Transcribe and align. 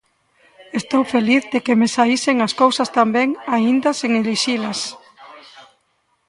Estou 0.79 1.01
feliz 1.13 1.43
de 1.53 1.59
que 1.65 1.73
me 1.79 1.87
saísen 1.95 2.37
as 2.47 2.53
cousas 2.61 2.89
tan 2.97 3.07
ben, 3.17 3.29
aínda 3.55 3.89
sen 3.99 4.11
elixilas. 4.21 4.79